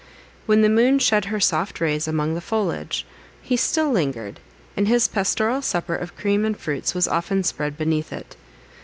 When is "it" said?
8.11-8.35